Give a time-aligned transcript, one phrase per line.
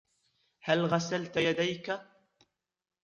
[0.59, 1.89] هل غسلت يديك؟